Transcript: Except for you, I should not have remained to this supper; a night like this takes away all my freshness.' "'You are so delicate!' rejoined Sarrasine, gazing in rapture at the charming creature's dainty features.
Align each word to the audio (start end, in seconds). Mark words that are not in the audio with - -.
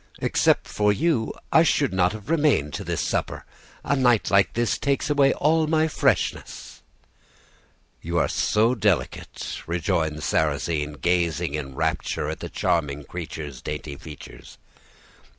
Except 0.17 0.67
for 0.67 0.91
you, 0.91 1.31
I 1.51 1.61
should 1.61 1.93
not 1.93 2.11
have 2.13 2.27
remained 2.31 2.73
to 2.73 2.83
this 2.83 3.01
supper; 3.01 3.45
a 3.83 3.95
night 3.95 4.31
like 4.31 4.53
this 4.53 4.79
takes 4.79 5.11
away 5.11 5.31
all 5.33 5.67
my 5.67 5.87
freshness.' 5.87 6.81
"'You 8.01 8.17
are 8.17 8.27
so 8.27 8.73
delicate!' 8.73 9.61
rejoined 9.67 10.23
Sarrasine, 10.23 10.93
gazing 10.93 11.53
in 11.53 11.75
rapture 11.75 12.29
at 12.29 12.39
the 12.39 12.49
charming 12.49 13.03
creature's 13.03 13.61
dainty 13.61 13.95
features. 13.95 14.57